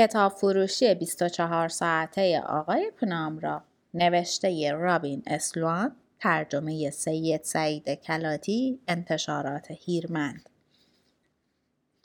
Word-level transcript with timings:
کتاب 0.00 0.32
فروشی 0.32 0.94
24 0.94 1.68
ساعته 1.68 2.40
آقای 2.40 2.90
پنامرا 3.00 3.62
نوشته 3.94 4.72
رابین 4.72 5.22
اسلوان 5.26 5.96
ترجمه 6.18 6.90
سید 6.90 7.42
سعید 7.42 7.94
کلاتی 7.94 8.80
انتشارات 8.88 9.66
هیرمند 9.70 10.48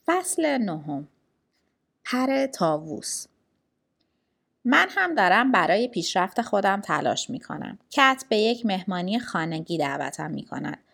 فصل 0.05 0.57
نهم 0.57 1.07
پر 2.05 2.45
تاووس 2.45 3.25
من 4.65 4.87
هم 4.89 5.15
دارم 5.15 5.51
برای 5.51 5.87
پیشرفت 5.87 6.41
خودم 6.41 6.81
تلاش 6.81 7.29
می 7.29 7.39
کنم. 7.39 7.79
کت 7.89 8.25
به 8.29 8.37
یک 8.37 8.65
مهمانی 8.65 9.19
خانگی 9.19 9.77
دعوتم 9.77 10.31
می 10.31 10.43
کند. 10.45 10.84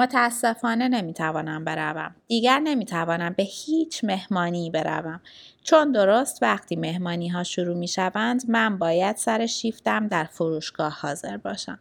متاسفانه 0.00 0.88
نمی‌توانم 0.88 1.64
بروم. 1.64 2.14
دیگر 2.26 2.58
نمی‌توانم 2.58 3.34
به 3.36 3.42
هیچ 3.42 4.04
مهمانی 4.04 4.70
بروم. 4.70 5.20
چون 5.62 5.92
درست 5.92 6.42
وقتی 6.42 6.76
مهمانی 6.76 7.28
ها 7.28 7.44
شروع 7.44 7.76
می 7.76 7.88
شوند 7.88 8.50
من 8.50 8.78
باید 8.78 9.16
سر 9.16 9.46
شیفتم 9.46 10.08
در 10.08 10.24
فروشگاه 10.24 10.98
حاضر 11.00 11.36
باشم. 11.36 11.78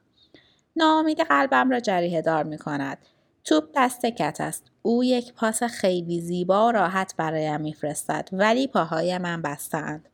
ناامید 0.75 1.19
قلبم 1.21 1.69
را 1.69 1.79
جریحه 1.79 2.21
دار 2.21 2.43
می 2.43 2.57
کند. 2.57 2.97
توپ 3.43 3.63
دست 3.75 4.05
کت 4.05 4.41
است. 4.41 4.63
او 4.81 5.03
یک 5.03 5.33
پاس 5.33 5.63
خیلی 5.63 6.21
زیبا 6.21 6.67
و 6.67 6.71
راحت 6.71 7.13
برایم 7.17 7.61
میفرستد 7.61 8.29
ولی 8.31 8.67
پاهای 8.67 9.17
من 9.17 9.41
بسته‌ند. 9.41 10.09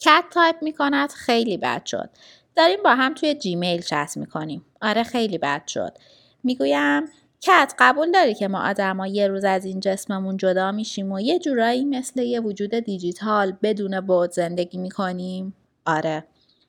کت 0.00 0.24
تایپ 0.30 0.56
می 0.62 0.72
کند 0.72 1.10
خیلی 1.10 1.56
بد 1.56 1.86
شد. 1.86 2.10
داریم 2.56 2.82
با 2.84 2.94
هم 2.94 3.14
توی 3.14 3.34
Gmail 3.34 3.82
چت 3.82 4.12
می 4.16 4.26
کنیم. 4.26 4.64
آره 4.82 5.02
خیلی 5.02 5.38
بد 5.38 5.66
شد. 5.66 5.98
می‌گویم 6.44 7.02
کت 7.40 7.74
قبول 7.78 8.10
داری 8.10 8.34
که 8.34 8.48
ما 8.48 8.68
آدما 8.68 9.06
یه 9.06 9.28
روز 9.28 9.44
از 9.44 9.64
این 9.64 9.80
جسممون 9.80 10.36
جدا 10.36 10.72
میشیم 10.72 11.12
و 11.12 11.20
یه 11.20 11.38
جورایی 11.38 11.84
مثل 11.84 12.22
یه 12.22 12.40
وجود 12.40 12.74
دیجیتال 12.74 13.56
بدون 13.62 14.00
بود 14.00 14.30
زندگی 14.30 14.78
می‌کنیم؟ 14.78 15.54
آره. 15.86 16.24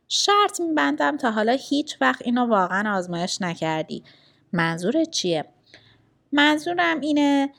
شرط 0.08 0.62
میبندم 0.62 1.18
تا 1.18 1.32
حالا 1.32 1.58
هیچ 1.60 1.98
وقت 2.02 2.22
اینو 2.26 2.46
واقعا 2.46 2.98
آزمایش 2.98 3.42
نکردی. 3.42 4.04
منظورت 4.54 5.10
چیه؟ 5.10 5.46
منظورم 6.32 7.00
اینه 7.00 7.50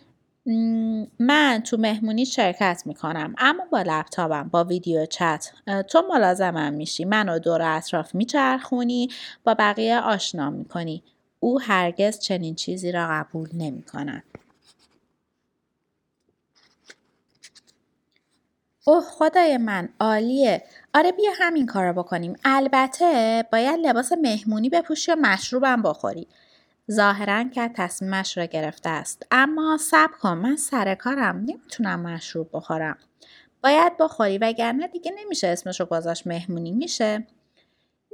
من 1.19 1.63
تو 1.67 1.77
مهمونی 1.77 2.27
شرکت 2.27 2.83
می‌کنم 2.87 3.35
اما 3.39 3.65
با 3.73 3.83
لپتاپم 3.83 4.49
با 4.49 4.65
ویدیو 4.65 5.07
چت 5.07 5.53
تو 5.89 6.03
ملازمم 6.13 6.73
میشی 6.73 7.05
منو 7.05 7.39
دور 7.39 7.63
اطراف 7.63 8.15
میچرخونی 8.15 9.09
با 9.45 9.55
بقیه 9.55 10.01
آشنا 10.01 10.51
می‌کنی 10.51 11.03
او 11.47 11.61
هرگز 11.61 12.19
چنین 12.19 12.55
چیزی 12.55 12.93
را 12.93 13.07
قبول 13.11 13.49
نمی 13.55 13.83
کند. 13.83 14.23
اوه 18.85 19.05
خدای 19.05 19.59
من 19.59 19.89
عالیه. 20.01 20.63
آره 20.95 21.13
بیا 21.13 21.31
همین 21.39 21.67
کارو 21.67 21.93
بکنیم. 21.93 22.37
البته 22.45 23.45
باید 23.53 23.81
لباس 23.87 24.13
مهمونی 24.13 24.69
بپوشی 24.69 25.13
و 25.13 25.17
مشروبم 25.21 25.83
بخوری. 25.83 26.29
ظاهرا 26.91 27.45
که 27.45 27.71
تصمیمش 27.75 28.39
را 28.39 28.45
گرفته 28.45 28.89
است. 28.91 29.27
اما 29.31 29.79
سب 29.81 30.11
کن 30.21 30.33
من 30.33 30.57
سر 30.57 30.95
کارم. 30.95 31.37
نمی‌تونم 31.37 32.01
مشروب 32.01 32.51
بخورم. 32.53 32.99
باید 33.63 33.97
بخوری 33.97 34.39
وگرنه 34.39 34.89
دیگه 34.89 35.13
نمیشه 35.19 35.47
اسمش 35.47 35.81
رو 35.81 35.87
گذاشت 35.87 36.27
مهمونی. 36.27 36.73
میشه؟ 36.73 37.27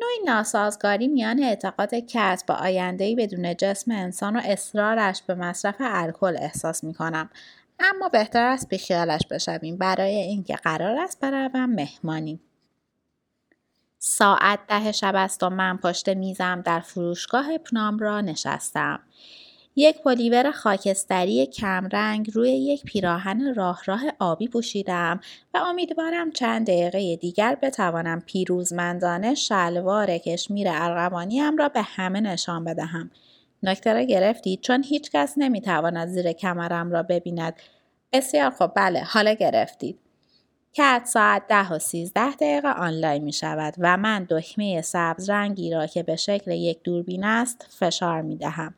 نوعی 0.00 0.18
ناسازگاری 0.24 1.08
میان 1.08 1.42
اعتقاد 1.42 1.94
کت 1.94 2.44
با 2.46 2.54
آیندهای 2.54 3.14
بدون 3.14 3.56
جسم 3.56 3.90
انسان 3.92 4.36
و 4.36 4.40
اصرارش 4.44 5.22
به 5.22 5.34
مصرف 5.34 5.76
الکل 5.80 6.36
احساس 6.40 6.84
می‌کنم. 6.84 7.30
اما 7.80 8.08
بهتر 8.08 8.44
است 8.44 8.68
بیخیالش 8.68 9.26
بشویم. 9.30 9.76
برای 9.76 10.16
اینکه 10.16 10.56
قرار 10.56 10.98
است 10.98 11.20
بروم 11.20 11.66
مهمانی. 11.66 12.40
ساعت 13.98 14.58
ده 14.68 14.92
شب 14.92 15.14
است 15.14 15.42
و 15.42 15.50
من 15.50 15.76
پشت 15.76 16.08
میزم 16.08 16.60
در 16.60 16.80
فروشگاه 16.80 17.58
پنام 17.58 17.98
را 17.98 18.20
نشستم. 18.20 19.00
یک 19.76 20.02
پلیور 20.02 20.50
خاکستری 20.50 21.46
کمرنگ 21.46 22.30
روی 22.34 22.50
یک 22.50 22.82
پیراهن 22.82 23.54
راه 23.54 23.82
راه 23.86 24.02
آبی 24.18 24.48
پوشیدم 24.48 25.20
و 25.54 25.58
امیدوارم 25.58 26.30
چند 26.30 26.66
دقیقه 26.66 27.16
دیگر 27.16 27.58
بتوانم 27.62 28.20
پیروزمندانه 28.20 29.34
شلوار 29.34 30.18
کشمیر 30.18 30.66
ارغوانیم 30.70 31.56
را 31.56 31.68
به 31.68 31.82
همه 31.82 32.20
نشان 32.20 32.64
بدهم. 32.64 33.10
نکته 33.62 33.92
را 33.92 34.02
گرفتید 34.02 34.60
چون 34.60 34.82
هیچ 34.82 35.10
کس 35.10 35.34
نمی‌تواند 35.36 36.08
زیر 36.08 36.32
کمرم 36.32 36.90
را 36.90 37.02
ببیند. 37.02 37.54
بسیار 38.12 38.50
خوب 38.50 38.72
بله 38.76 39.00
حالا 39.00 39.32
گرفتید. 39.32 39.98
کت 40.72 41.02
ساعت 41.04 41.46
ده 41.48 41.72
و 41.72 41.78
سیزده 41.78 42.30
دقیقه 42.30 42.68
آنلاین 42.68 43.24
می 43.24 43.32
شود 43.32 43.74
و 43.78 43.96
من 43.96 44.26
دکمه 44.30 44.82
سبز 44.82 45.30
رنگی 45.30 45.70
را 45.70 45.86
که 45.86 46.02
به 46.02 46.16
شکل 46.16 46.50
یک 46.50 46.82
دوربین 46.82 47.24
است 47.24 47.66
فشار 47.78 48.22
می 48.22 48.36
دهم. 48.36 48.74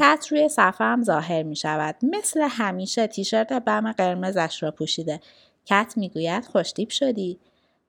کت 0.00 0.26
روی 0.30 0.48
صفحه 0.48 1.02
ظاهر 1.02 1.42
می 1.42 1.56
شود. 1.56 1.96
مثل 2.02 2.48
همیشه 2.50 3.06
تیشرت 3.06 3.52
بم 3.52 3.92
قرمزش 3.92 4.62
را 4.62 4.70
پوشیده. 4.70 5.20
کت 5.66 5.94
می‌گوید 5.96 6.44
خوشتیب 6.44 6.90
شدی. 6.90 7.38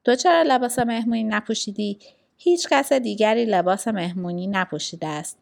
تو 0.04 0.16
چرا 0.16 0.44
لباس 0.48 0.80
مهمونی 0.80 1.24
نپوشیدی؟ 1.24 2.00
هیچ 2.38 2.68
کس 2.72 2.94
دیگری 2.94 3.46
لباس 3.46 3.88
مهمونی 3.88 4.48
نپوشیده 4.48 5.08
است. 5.08 5.38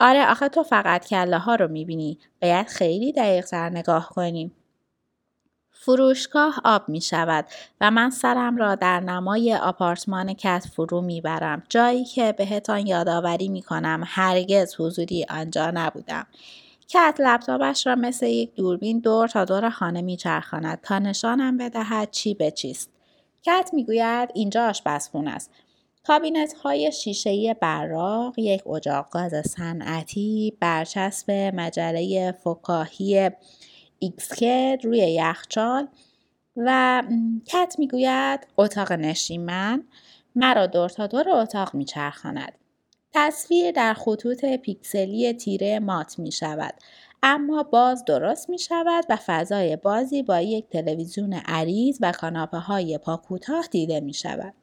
آره 0.00 0.26
آخه 0.30 0.48
تو 0.48 0.62
فقط 0.62 1.06
کله 1.06 1.38
ها 1.38 1.54
رو 1.54 1.68
می‌بینی. 1.68 2.18
باید 2.42 2.66
خیلی 2.66 3.12
دقیق 3.12 3.46
تر 3.46 3.70
نگاه 3.70 4.08
کنیم. 4.08 4.52
فروشگاه 5.82 6.60
آب 6.64 6.88
می 6.88 7.00
شود 7.00 7.44
و 7.80 7.90
من 7.90 8.10
سرم 8.10 8.56
را 8.56 8.74
در 8.74 9.00
نمای 9.00 9.54
آپارتمان 9.54 10.34
کت 10.34 10.66
فرو 10.76 11.00
می 11.00 11.20
برم 11.20 11.62
جایی 11.68 12.04
که 12.04 12.32
بهتان 12.32 12.86
یادآوری 12.86 13.48
می 13.48 13.62
کنم 13.62 14.02
هرگز 14.06 14.74
حضوری 14.78 15.26
آنجا 15.30 15.70
نبودم. 15.74 16.26
کت 16.88 17.16
لپتاپش 17.18 17.86
را 17.86 17.94
مثل 17.94 18.26
یک 18.26 18.54
دوربین 18.54 18.98
دور 18.98 19.28
تا 19.28 19.44
دور 19.44 19.70
خانه 19.70 20.02
می 20.02 20.16
چرخاند 20.16 20.80
تا 20.82 20.98
نشانم 20.98 21.56
بدهد 21.56 22.10
چی 22.10 22.34
به 22.34 22.50
چیست. 22.50 22.90
کت 23.42 23.70
می‌گوید 23.72 24.28
اینجا 24.34 24.68
آشپزخونه 24.68 25.30
است. 25.30 25.50
کابینت 26.06 26.52
های 26.52 26.92
شیشه 26.92 27.54
براق، 27.54 28.38
یک 28.38 28.66
اجاق 28.66 29.10
گاز 29.10 29.32
صنعتی، 29.46 30.56
برچسب 30.60 31.30
مجله 31.30 32.32
فکاهی 32.32 33.30
xkcd 34.02 34.80
روی 34.84 34.98
یخچال 34.98 35.88
و 36.56 37.02
کت 37.46 37.74
می‌گوید 37.78 38.46
اتاق 38.56 38.92
نشیمن 38.92 39.84
مرا 40.34 40.66
دور 40.66 40.88
تا 40.88 41.06
دور 41.06 41.30
اتاق 41.30 41.74
میچرخاند 41.74 42.52
تصویر 43.12 43.70
در 43.70 43.94
خطوط 43.94 44.44
پیکسلی 44.44 45.32
تیره 45.32 45.78
مات 45.78 46.18
می 46.18 46.32
شود 46.32 46.74
اما 47.22 47.62
باز 47.62 48.04
درست 48.04 48.50
می 48.50 48.58
شود 48.58 49.04
و 49.08 49.18
فضای 49.26 49.76
بازی 49.76 50.22
با 50.22 50.40
یک 50.40 50.68
تلویزیون 50.68 51.32
عریض 51.32 51.98
و 52.00 52.12
کاناپه 52.12 52.58
های 52.58 52.98
پاکوتاه 52.98 53.66
دیده 53.70 54.00
می 54.00 54.14
شود. 54.14 54.54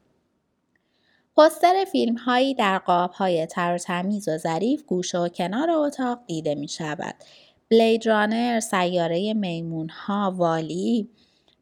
پستر 1.36 1.84
فیلم 1.92 2.14
هایی 2.14 2.54
در 2.54 2.78
قاب 2.78 3.10
های 3.10 3.46
تر 3.46 3.74
و 3.74 3.78
تمیز 3.78 4.28
و 4.28 4.36
ظریف 4.36 4.82
گوشه 4.82 5.18
و 5.18 5.28
کنار 5.28 5.70
اتاق 5.70 6.20
دیده 6.26 6.54
می 6.54 6.68
شود. 6.68 7.14
بلید 7.70 8.06
رانر، 8.06 8.60
سیاره 8.60 9.34
میمون 9.34 9.88
ها، 9.88 10.34
والی 10.36 11.08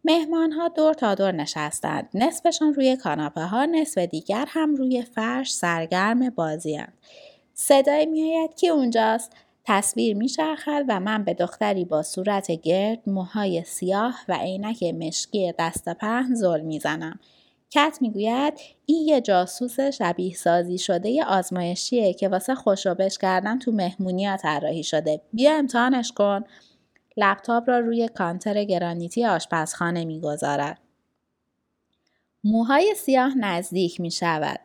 مهمان 0.04 0.52
ها 0.52 0.68
دور 0.68 0.94
تا 0.94 1.14
دور 1.14 1.32
نشستند. 1.32 2.08
نصفشان 2.14 2.74
روی 2.74 2.96
کاناپه 2.96 3.40
ها، 3.40 3.64
نصف 3.64 3.98
دیگر 3.98 4.44
هم 4.48 4.74
روی 4.74 5.02
فرش 5.02 5.54
سرگرم 5.54 6.30
بازی 6.30 6.76
هند. 6.76 6.92
صدای 7.54 8.06
میآید 8.06 8.54
که 8.54 8.68
اونجاست 8.68 9.32
تصویر 9.64 10.16
میچرخد 10.16 10.84
و 10.88 11.00
من 11.00 11.24
به 11.24 11.34
دختری 11.34 11.84
با 11.84 12.02
صورت 12.02 12.50
گرد 12.50 12.98
موهای 13.06 13.64
سیاه 13.64 14.14
و 14.28 14.38
عینک 14.38 14.82
مشکی 14.82 15.52
دست 15.58 15.88
پهن 15.88 16.34
زل 16.34 16.60
می‌زنم 16.60 17.20
کت 17.70 17.98
می‌گوید 18.00 18.54
این 18.86 19.08
یه 19.08 19.20
جاسوس 19.20 19.80
شبیه 19.80 20.34
سازی 20.34 20.78
شده 20.78 21.24
آزمایشیه 21.24 22.14
که 22.14 22.28
واسه 22.28 22.54
خوشوبش 22.54 23.18
کردن 23.18 23.58
تو 23.58 23.72
مهمونی 23.72 24.36
طراحی 24.36 24.82
شده 24.82 25.20
بیا 25.32 25.56
امتحانش 25.56 26.12
کن 26.12 26.44
لپتاپ 27.16 27.68
را 27.68 27.78
روی 27.78 28.08
کانتر 28.08 28.64
گرانیتی 28.64 29.24
آشپزخانه 29.24 30.04
می‌گذارد 30.04 30.78
موهای 32.44 32.94
سیاه 32.94 33.38
نزدیک 33.38 34.00
می 34.00 34.10
شود. 34.10 34.60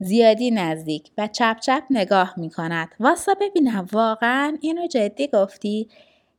زیادی 0.00 0.50
نزدیک 0.50 1.10
و 1.18 1.28
چپ 1.28 1.60
چپ 1.60 1.82
نگاه 1.90 2.34
می 2.36 2.50
کند. 2.50 2.88
وایسا 3.00 3.34
ببینم 3.40 3.86
واقعا 3.92 4.58
اینو 4.60 4.86
جدی 4.86 5.28
گفتی؟ 5.28 5.88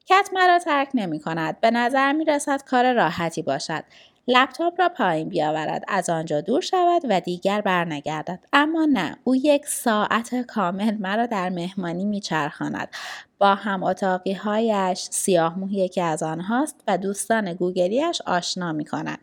کت 0.06 0.30
مرا 0.34 0.60
ترک 0.60 0.90
نمی 0.94 1.20
کند. 1.20 1.62
به 1.62 1.72
نظر 1.72 2.14
می 2.14 2.26
رسد 2.26 2.64
کار 2.64 2.94
راحتی 2.94 3.42
باشد. 3.42 3.84
لپتاپ 4.28 4.82
را 4.82 4.90
پایین 4.90 5.30
بیاورد 5.30 5.84
از 5.88 6.10
آنجا 6.10 6.42
دور 6.42 6.62
شود 6.62 7.02
و 7.10 7.22
دیگر 7.22 7.62
برنگردد 7.62 8.40
اما 8.54 8.86
نه 8.86 9.18
او 9.24 9.36
یک 9.36 9.66
ساعت 9.66 10.42
کامل 10.42 10.98
مرا 10.98 11.26
در 11.26 11.50
مهمانی 11.50 12.06
میچرخاند 12.06 12.90
با 13.38 13.56
هم 13.56 13.84
اتاقی 13.84 14.34
هایش 14.34 15.08
سیاه 15.12 15.60
موهی 15.60 15.90
که 15.90 16.04
از 16.04 16.24
آنهاست 16.24 16.84
و 16.88 16.98
دوستان 16.98 17.54
گوگلیش 17.54 18.22
آشنا 18.22 18.72
می 18.72 18.86
کند. 18.86 19.20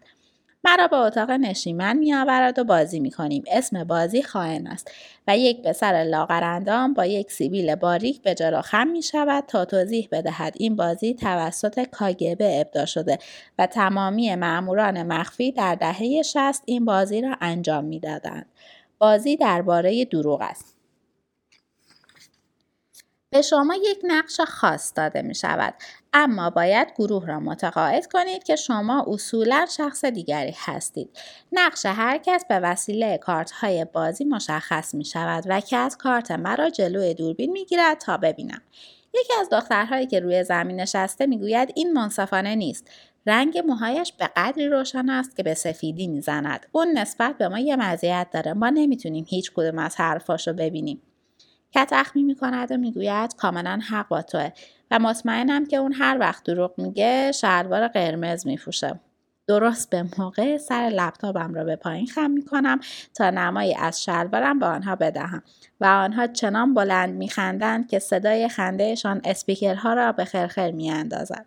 مرا 0.64 0.86
به 0.86 0.96
اتاق 0.96 1.30
نشیمن 1.30 1.96
میآورد 1.96 2.58
و 2.58 2.64
بازی 2.64 3.00
می‌کنیم. 3.00 3.44
اسم 3.50 3.84
بازی 3.84 4.22
خائن 4.22 4.66
است 4.66 4.90
و 5.28 5.38
یک 5.38 5.62
پسر 5.62 6.04
لاغرندام 6.08 6.94
با 6.94 7.06
یک 7.06 7.32
سیبیل 7.32 7.74
باریک 7.74 8.22
به 8.22 8.34
جلو 8.34 8.60
خم 8.60 8.86
می 8.86 9.02
شود 9.02 9.44
تا 9.48 9.64
توضیح 9.64 10.08
بدهد 10.12 10.54
این 10.56 10.76
بازی 10.76 11.14
توسط 11.14 11.88
کاگبه 11.88 12.60
ابدا 12.60 12.86
شده 12.86 13.18
و 13.58 13.66
تمامی 13.66 14.34
معموران 14.34 15.02
مخفی 15.02 15.52
در 15.52 15.74
دهه 15.74 16.22
60 16.22 16.62
این 16.66 16.84
بازی 16.84 17.20
را 17.20 17.36
انجام 17.40 17.84
می‌دادند. 17.84 18.46
بازی 18.98 19.36
درباره 19.36 20.04
دروغ 20.04 20.40
است. 20.42 20.73
به 23.34 23.42
شما 23.42 23.74
یک 23.74 23.98
نقش 24.04 24.40
خاص 24.40 24.92
داده 24.96 25.22
می 25.22 25.34
شود 25.34 25.74
اما 26.12 26.50
باید 26.50 26.88
گروه 26.98 27.26
را 27.26 27.40
متقاعد 27.40 28.06
کنید 28.12 28.44
که 28.44 28.56
شما 28.56 29.04
اصولا 29.08 29.66
شخص 29.76 30.04
دیگری 30.04 30.54
هستید. 30.56 31.10
نقش 31.52 31.86
هر 31.86 32.18
کس 32.18 32.44
به 32.48 32.60
وسیله 32.60 33.18
کارت 33.18 33.50
های 33.50 33.84
بازی 33.84 34.24
مشخص 34.24 34.94
می 34.94 35.04
شود 35.04 35.44
و 35.46 35.60
کس 35.60 35.96
کارت 35.96 36.30
مرا 36.30 36.70
جلوی 36.70 37.14
دوربین 37.14 37.52
می 37.52 37.64
گیرد 37.64 37.98
تا 37.98 38.16
ببینم. 38.16 38.62
یکی 39.14 39.32
از 39.40 39.48
دخترهایی 39.50 40.06
که 40.06 40.20
روی 40.20 40.44
زمین 40.44 40.80
نشسته 40.80 41.26
می‌گوید 41.26 41.72
این 41.74 41.92
منصفانه 41.92 42.54
نیست. 42.54 42.90
رنگ 43.26 43.58
موهایش 43.58 44.12
به 44.12 44.30
قدری 44.36 44.68
روشن 44.68 45.10
است 45.10 45.36
که 45.36 45.42
به 45.42 45.54
سفیدی 45.54 46.06
می‌زند. 46.06 46.66
اون 46.72 46.98
نسبت 46.98 47.38
به 47.38 47.48
ما 47.48 47.58
یه 47.58 47.76
مزیت 47.76 48.26
داره. 48.32 48.52
ما 48.52 48.68
نمی‌تونیم 48.68 49.26
هیچ 49.28 49.52
کدوم 49.52 49.78
از 49.78 49.96
حرفاشو 49.96 50.52
ببینیم. 50.52 51.02
کت 51.74 51.88
اخمی 51.92 52.22
می‌کند 52.22 52.72
و 52.72 52.76
می‌گوید 52.76 53.36
کاملا 53.36 53.80
حق 53.88 54.08
با 54.08 54.22
توه 54.22 54.50
و 54.90 54.98
مطمئنم 54.98 55.66
که 55.66 55.76
اون 55.76 55.92
هر 55.92 56.16
وقت 56.20 56.44
دروغ 56.44 56.72
میگه 56.78 57.32
شلوار 57.32 57.88
قرمز 57.88 58.46
میفوشه 58.46 59.00
درست 59.46 59.90
به 59.90 60.04
موقع 60.18 60.56
سر 60.56 60.90
لپتاپم 60.94 61.54
را 61.54 61.64
به 61.64 61.76
پایین 61.76 62.06
خم 62.06 62.30
می‌کنم 62.30 62.80
تا 63.14 63.30
نمایی 63.30 63.74
از 63.74 64.04
شلوارم 64.04 64.58
به 64.58 64.66
آنها 64.66 64.96
بدهم 64.96 65.42
و 65.80 65.84
آنها 65.84 66.26
چنان 66.26 66.74
بلند 66.74 67.14
میخندند 67.14 67.88
که 67.88 67.98
صدای 67.98 68.48
خندهشان 68.48 69.20
اسپیکرها 69.24 69.94
را 69.94 70.12
به 70.12 70.24
خرخر 70.24 70.70
میاندازد. 70.70 71.46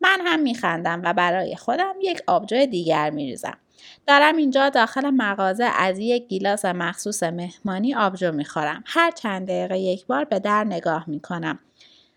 من 0.00 0.18
هم 0.24 0.40
میخندم 0.40 1.02
و 1.04 1.12
برای 1.12 1.56
خودم 1.56 1.94
یک 2.02 2.22
آبجو 2.26 2.66
دیگر 2.66 3.10
میریزم. 3.10 3.58
دارم 4.06 4.36
اینجا 4.36 4.68
داخل 4.68 5.10
مغازه 5.10 5.64
از 5.64 5.98
یک 5.98 6.28
گیلاس 6.28 6.64
مخصوص 6.64 7.22
مهمانی 7.22 7.94
آبجو 7.94 8.32
می‌خورم. 8.32 8.84
هر 8.86 9.10
چند 9.10 9.46
دقیقه 9.48 9.78
یک 9.78 10.06
بار 10.06 10.24
به 10.24 10.38
در 10.38 10.64
نگاه 10.64 11.04
می‌کنم. 11.06 11.58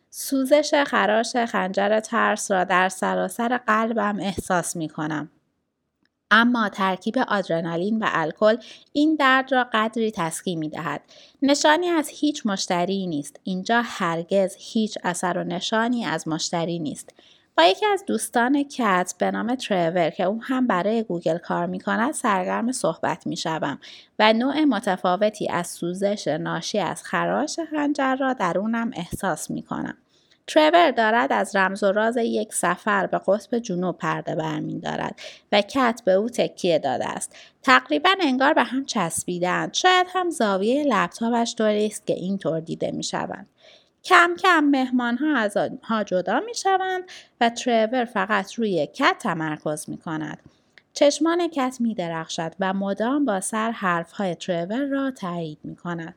سوزش 0.09 0.83
خراش 0.87 1.35
خنجر 1.35 1.99
ترس 1.99 2.51
را 2.51 2.63
در 2.63 2.89
سراسر 2.89 3.57
قلبم 3.57 4.19
احساس 4.19 4.75
می‌کنم. 4.75 5.29
اما 6.31 6.69
ترکیب 6.69 7.17
آدرنالین 7.17 7.99
و 7.99 8.05
الکل 8.11 8.57
این 8.93 9.15
درد 9.15 9.51
را 9.51 9.67
قدری 9.73 10.11
تسکین 10.11 10.59
می 10.59 10.69
دهد. 10.69 11.01
نشانی 11.41 11.87
از 11.87 12.09
هیچ 12.09 12.45
مشتری 12.45 13.07
نیست. 13.07 13.39
اینجا 13.43 13.81
هرگز 13.85 14.55
هیچ 14.59 14.97
اثر 15.03 15.37
و 15.37 15.43
نشانی 15.43 16.05
از 16.05 16.27
مشتری 16.27 16.79
نیست. 16.79 17.13
با 17.57 17.63
یکی 17.63 17.85
از 17.85 18.03
دوستان 18.07 18.63
کت 18.63 19.13
به 19.19 19.31
نام 19.31 19.55
ترور 19.55 20.09
که 20.09 20.23
او 20.23 20.43
هم 20.43 20.67
برای 20.67 21.03
گوگل 21.03 21.37
کار 21.37 21.65
می 21.65 21.79
کند 21.79 22.13
سرگرم 22.13 22.71
صحبت 22.71 23.27
می 23.27 23.37
شوم 23.37 23.79
و 24.19 24.33
نوع 24.33 24.63
متفاوتی 24.63 25.49
از 25.49 25.67
سوزش 25.67 26.27
ناشی 26.27 26.79
از 26.79 27.03
خراش 27.03 27.59
خنجر 27.71 28.15
را 28.15 28.33
درونم 28.33 28.91
احساس 28.93 29.51
می 29.51 29.61
کنم. 29.61 29.97
ترور 30.47 30.91
دارد 30.91 31.33
از 31.33 31.55
رمز 31.55 31.83
و 31.83 31.91
راز 31.91 32.17
یک 32.17 32.53
سفر 32.53 33.07
به 33.07 33.21
قطب 33.27 33.59
جنوب 33.59 33.97
پرده 33.97 34.35
برمیدارد 34.35 35.19
و 35.51 35.61
کت 35.61 36.01
به 36.05 36.11
او 36.11 36.29
تکیه 36.29 36.79
داده 36.79 37.09
است 37.09 37.35
تقریبا 37.63 38.09
انگار 38.21 38.53
به 38.53 38.63
هم 38.63 38.85
چسبیدند 38.85 39.73
شاید 39.73 40.07
هم 40.13 40.29
زاویه 40.29 40.83
لپتاپش 40.83 41.55
طوری 41.55 41.85
است 41.85 42.07
که 42.07 42.13
اینطور 42.13 42.59
دیده 42.59 42.91
می 42.91 43.03
شوند. 43.03 43.47
کم 44.03 44.35
کم 44.39 44.63
مهمان 44.63 45.17
ها 45.17 45.37
از 45.37 45.57
آنها 45.57 46.03
جدا 46.03 46.39
می 46.39 46.55
شوند 46.55 47.03
و 47.41 47.49
ترور 47.49 48.05
فقط 48.05 48.53
روی 48.53 48.87
کت 48.87 49.15
تمرکز 49.19 49.89
می 49.89 49.97
کند. 49.97 50.39
چشمان 50.93 51.47
کت 51.47 51.77
می 51.79 51.95
درخشد 51.95 52.55
و 52.59 52.73
مدام 52.73 53.25
با 53.25 53.39
سر 53.39 53.71
حرف 53.71 54.11
های 54.11 54.35
ترور 54.35 54.85
را 54.85 55.11
تایید 55.11 55.59
می 55.63 55.75
کند. 55.75 56.15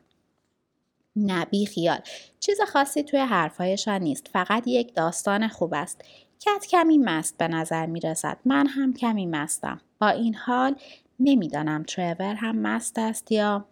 نبی 1.15 1.65
خیال 1.65 1.99
چیز 2.39 2.61
خاصی 2.61 3.03
توی 3.03 3.19
حرفهایشان 3.19 4.01
نیست 4.01 4.27
فقط 4.27 4.67
یک 4.67 4.95
داستان 4.95 5.47
خوب 5.47 5.73
است 5.73 6.01
کت 6.39 6.65
کمی 6.69 6.97
مست 6.97 7.37
به 7.37 7.47
نظر 7.47 7.85
می 7.85 7.99
رسد 7.99 8.37
من 8.45 8.67
هم 8.67 8.93
کمی 8.93 9.25
مستم 9.25 9.81
با 9.99 10.09
این 10.09 10.35
حال 10.35 10.75
نمی‌دانم 11.19 11.83
ترور 11.83 12.35
هم 12.35 12.55
مست 12.55 12.99
است 12.99 13.31
یا 13.31 13.65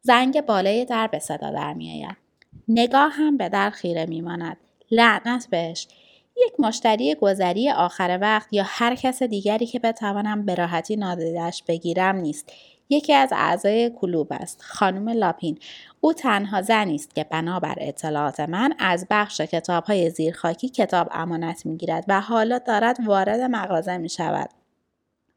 زنگ 0.00 0.40
بالای 0.40 0.84
در 0.84 1.06
به 1.06 1.18
صدا 1.18 1.50
در 1.50 1.74
می 1.74 2.04
آید. 2.04 2.27
نگاه 2.68 3.12
هم 3.12 3.36
به 3.36 3.48
در 3.48 3.70
خیره 3.70 4.06
میماند. 4.06 4.56
لعنت 4.90 5.48
بهش. 5.50 5.88
یک 6.46 6.60
مشتری 6.60 7.14
گذری 7.14 7.70
آخر 7.70 8.18
وقت 8.20 8.52
یا 8.52 8.64
هر 8.66 8.94
کس 8.94 9.22
دیگری 9.22 9.66
که 9.66 9.78
بتوانم 9.78 10.46
به 10.46 10.54
راحتی 10.54 10.96
نادیدش 10.96 11.62
بگیرم 11.68 12.16
نیست. 12.16 12.52
یکی 12.90 13.12
از 13.12 13.28
اعضای 13.32 13.90
کلوب 13.90 14.28
است 14.30 14.62
خانم 14.62 15.08
لاپین. 15.08 15.58
او 16.00 16.12
تنها 16.12 16.62
زنی 16.62 16.94
است 16.94 17.14
که 17.14 17.24
بنابر 17.24 17.74
اطلاعات 17.78 18.40
من 18.40 18.74
از 18.78 19.06
بخش 19.10 19.40
کتاب 19.40 19.84
های 19.84 20.10
زیرخاکی 20.10 20.68
کتاب 20.68 21.08
امانت 21.10 21.66
می‌گیرد 21.66 22.04
و 22.08 22.20
حالا 22.20 22.58
دارد 22.58 22.96
وارد 23.06 23.40
مغازه 23.40 23.96
می 23.96 24.08
شود 24.08 24.50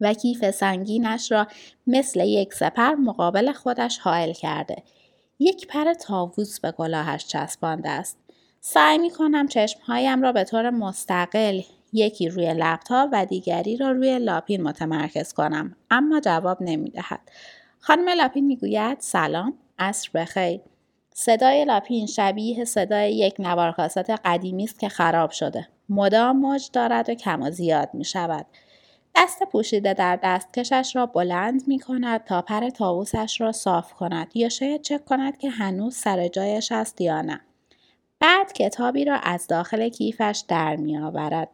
و 0.02 0.14
کیف 0.14 0.52
سنگینش 0.52 1.32
را 1.32 1.48
مثل 1.88 2.20
یک 2.20 2.54
سپر 2.54 2.96
مقابل 2.96 3.52
خودش 3.52 3.98
حائل 3.98 4.34
کرده. 4.34 4.84
یک 5.42 5.68
پر 5.68 5.94
تاووس 5.94 6.60
به 6.60 6.72
کلاهش 6.72 7.26
چسبانده 7.26 7.90
است. 7.90 8.18
سعی 8.60 8.98
می 8.98 9.10
کنم 9.12 9.48
چشمهایم 9.48 10.22
را 10.22 10.32
به 10.32 10.44
طور 10.44 10.70
مستقل 10.70 11.62
یکی 11.94 12.30
روی 12.30 12.54
لپتاپ 12.54 13.10
و 13.14 13.26
دیگری 13.26 13.78
را 13.78 13.92
روی 13.92 14.20
لاپین 14.20 14.64
متمرکز 14.64 15.34
کنم 15.34 15.76
اما 15.92 16.20
جواب 16.20 16.58
نمی 16.62 16.90
دهد. 16.90 17.20
خانم 17.80 18.10
لاپین 18.10 18.46
می 18.46 18.58
گوید 18.58 19.00
سلام 19.00 19.54
عصر 19.80 20.10
بخیر. 20.14 20.62
صدای 21.14 21.66
لاپین 21.66 22.08
شبیه 22.08 22.66
صدای 22.66 23.16
یک 23.16 23.36
نوار 23.40 23.72
قدیمی 24.26 24.64
است 24.64 24.80
که 24.80 24.90
خراب 24.90 25.32
شده. 25.32 25.68
مدام 25.90 26.38
موج 26.38 26.70
دارد 26.74 27.10
و 27.10 27.14
کم 27.14 27.42
و 27.42 27.52
زیاد 27.52 27.90
می 27.94 28.06
شود. 28.06 28.46
دست 29.16 29.44
پوشیده 29.44 29.94
در 29.94 30.20
دستکشش 30.24 30.92
را 30.96 31.06
بلند 31.06 31.68
می 31.68 31.80
کند 31.80 32.24
تا 32.24 32.42
پر 32.42 32.70
تاووسش 32.70 33.42
را 33.42 33.52
صاف 33.52 33.94
کند 33.94 34.32
یا 34.38 34.50
شاید 34.50 34.82
چک 34.82 35.06
کند 35.06 35.38
که 35.38 35.50
هنوز 35.50 35.96
سر 35.96 36.28
جایش 36.28 36.72
است 36.72 37.02
یا 37.02 37.22
نه. 37.22 37.42
بعد 38.20 38.54
کتابی 38.54 39.06
را 39.06 39.16
از 39.16 39.48
داخل 39.48 39.90
کیفش 39.90 40.44
در 40.48 40.76
می 40.76 40.98
آورد. 40.98 41.50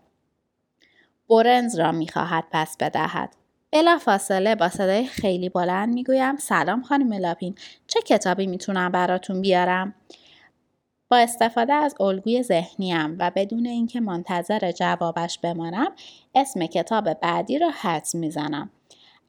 برنز 1.29 1.79
را 1.79 1.91
می 1.91 2.07
خواهد 2.07 2.43
پس 2.51 2.77
بدهد. 2.77 3.35
بلا 3.71 3.97
فاصله 3.97 4.55
با 4.55 4.69
صدای 4.69 5.05
خیلی 5.05 5.49
بلند 5.49 5.93
می 5.93 6.03
گویم 6.03 6.37
سلام 6.37 6.81
خانم 6.81 7.13
لاپین 7.13 7.55
چه 7.87 8.01
کتابی 8.01 8.47
می‌تونم 8.47 8.91
براتون 8.91 9.41
بیارم؟ 9.41 9.95
با 11.09 11.17
استفاده 11.17 11.73
از 11.73 11.95
الگوی 11.99 12.43
ذهنیم 12.43 13.15
و 13.19 13.31
بدون 13.35 13.65
اینکه 13.65 13.99
منتظر 13.99 14.71
جوابش 14.71 15.39
بمانم 15.39 15.91
اسم 16.35 16.65
کتاب 16.65 17.13
بعدی 17.13 17.59
را 17.59 17.69
حدس 17.69 18.15
می‌زنم 18.15 18.69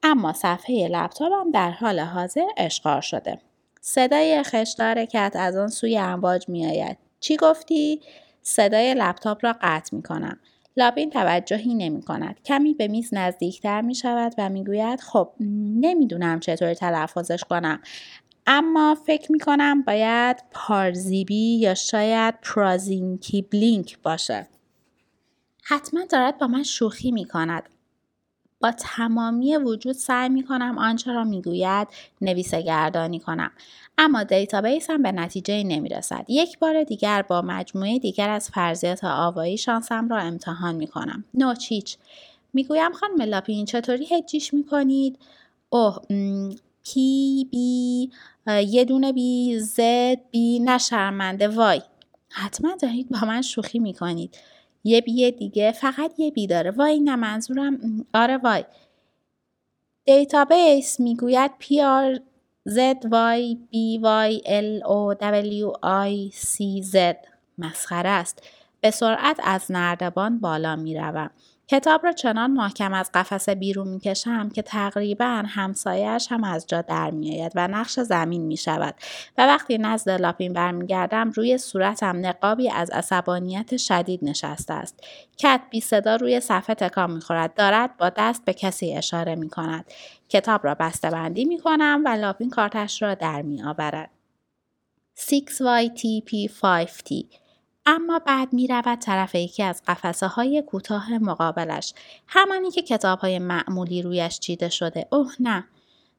اما 0.03 0.33
صفحه 0.33 0.87
لپتاپم 0.87 1.51
در 1.51 1.71
حال 1.71 1.99
حاضر 1.99 2.45
اشغال 2.57 3.01
شده 3.01 3.39
صدای 3.81 4.43
خشدار 4.43 5.05
کت 5.05 5.31
از 5.35 5.55
آن 5.55 5.67
سوی 5.67 5.97
امواج 5.97 6.49
میآید 6.49 6.97
چی 7.19 7.37
گفتی 7.37 8.01
صدای 8.41 8.93
لپتاپ 8.93 9.45
را 9.45 9.55
قطع 9.61 9.95
می 9.95 10.03
کنم. 10.03 10.39
لابین 10.77 11.09
توجهی 11.09 11.75
نمی 11.75 12.01
کند. 12.01 12.39
کمی 12.45 12.73
به 12.73 12.87
میز 12.87 13.13
نزدیکتر 13.13 13.81
می 13.81 13.95
شود 13.95 14.33
و 14.37 14.49
می 14.49 14.63
گوید 14.63 14.99
خب 15.01 15.29
نمی‌دونم 15.79 16.39
چطور 16.39 16.73
تلفظش 16.73 17.43
کنم. 17.43 17.81
اما 18.51 18.97
فکر 19.05 19.31
می 19.31 19.39
کنم 19.39 19.81
باید 19.81 20.43
پارزیبی 20.51 21.57
یا 21.59 21.73
شاید 21.73 22.35
پرازینکی 22.41 23.41
بلینک 23.41 23.99
باشه. 24.01 24.47
حتما 25.63 26.05
دارد 26.05 26.37
با 26.37 26.47
من 26.47 26.63
شوخی 26.63 27.11
می 27.11 27.25
کند. 27.25 27.69
با 28.61 28.71
تمامی 28.71 29.57
وجود 29.57 29.95
سعی 29.95 30.29
می 30.29 30.43
کنم 30.43 30.77
آنچه 30.77 31.11
را 31.13 31.23
می 31.23 31.41
گوید 31.41 31.87
نویسه 32.21 32.61
گردانی 32.61 33.19
کنم. 33.19 33.51
اما 33.97 34.23
دیتابیس 34.23 34.89
هم 34.89 35.03
به 35.03 35.11
نتیجه 35.11 35.63
نمی 35.63 35.89
رسد. 35.89 36.25
یک 36.27 36.59
بار 36.59 36.83
دیگر 36.83 37.21
با 37.21 37.41
مجموعه 37.41 37.99
دیگر 37.99 38.29
از 38.29 38.49
فرضیات 38.49 39.03
آوایی 39.03 39.57
شانسم 39.57 40.09
را 40.09 40.19
امتحان 40.19 40.75
می 40.75 40.87
کنم. 40.87 41.23
نوچیچ. 41.33 41.97
می 42.53 42.63
گویم 42.63 42.91
خانم 42.91 43.21
لاپین 43.21 43.65
چطوری 43.65 44.05
هجیش 44.05 44.53
می 44.53 44.63
کنید؟ 44.63 45.19
اوه 45.69 45.97
P 46.83 47.47
B 47.51 48.11
یه 48.47 48.85
دونه 48.85 49.13
B 49.13 49.59
Z 49.59 50.29
B 50.31 50.59
نه 50.59 50.79
شرمنده 50.79 51.47
Y. 51.47 51.81
حتما 52.29 52.75
دارید 52.81 53.09
با 53.09 53.19
من 53.27 53.41
شوخی 53.41 53.79
می‌کنید. 53.79 54.37
یه 54.83 55.01
B 55.01 55.31
دیگه 55.31 55.71
فقط 55.71 56.19
یه 56.19 56.31
B 56.31 56.47
داره. 56.47 56.71
Y 56.71 56.99
نه 56.99 57.15
منظورم 57.15 58.05
آره 58.13 58.37
Y. 58.37 58.65
دیتابیس 60.05 60.99
می‌گوید 60.99 61.51
PR 61.61 62.19
ZY 62.69 63.57
BYLOWICZ 63.73 64.07
مسخره 67.57 68.09
است. 68.09 68.43
به 68.81 68.91
سرعت 68.91 69.39
از 69.43 69.65
نردبان 69.71 70.39
بالا 70.39 70.75
می 70.75 70.97
روم. 70.97 71.29
کتاب 71.71 72.05
را 72.05 72.11
چنان 72.11 72.51
محکم 72.51 72.93
از 72.93 73.09
قفسه 73.13 73.49
بیرون 73.49 73.87
می 73.87 73.99
کشم 73.99 74.49
که 74.49 74.61
تقریبا 74.61 75.43
همسایش 75.47 76.31
هم 76.31 76.43
از 76.43 76.67
جا 76.67 76.81
در 76.81 77.11
می 77.11 77.41
آید 77.41 77.51
و 77.55 77.67
نقش 77.67 77.99
زمین 77.99 78.41
می 78.41 78.57
شود 78.57 78.95
و 79.37 79.47
وقتی 79.47 79.77
نزد 79.77 80.09
لاپین 80.09 80.53
برمیگردم 80.53 81.31
روی 81.31 81.57
صورتم 81.57 82.25
نقابی 82.25 82.69
از 82.69 82.89
عصبانیت 82.89 83.77
شدید 83.77 84.19
نشسته 84.23 84.73
است. 84.73 85.03
کت 85.37 85.61
بی 85.69 85.81
صدا 85.81 86.15
روی 86.15 86.39
صفحه 86.39 86.75
تکان 86.75 87.11
می 87.11 87.21
خورد 87.21 87.53
دارد 87.53 87.97
با 87.97 88.09
دست 88.09 88.45
به 88.45 88.53
کسی 88.53 88.93
اشاره 88.93 89.35
می 89.35 89.49
کند. 89.49 89.85
کتاب 90.29 90.65
را 90.65 90.75
بسته 90.75 91.09
بندی 91.09 91.45
می 91.45 91.59
کنم 91.59 92.01
و 92.05 92.09
لاپین 92.09 92.49
کارتش 92.49 93.01
را 93.01 93.15
در 93.15 93.41
می 93.41 93.63
آورد. 93.63 94.09
6YTP5T 95.19 97.25
اما 97.85 98.19
بعد 98.19 98.53
می 98.53 98.67
رود 98.67 98.99
طرف 98.99 99.35
یکی 99.35 99.63
از 99.63 99.81
قفسه 99.87 100.27
های 100.27 100.61
کوتاه 100.61 101.17
مقابلش. 101.17 101.93
همانی 102.27 102.71
که 102.71 102.81
کتاب 102.81 103.19
های 103.19 103.39
معمولی 103.39 104.01
رویش 104.01 104.39
چیده 104.39 104.69
شده. 104.69 105.07
اوه 105.11 105.31
نه. 105.39 105.67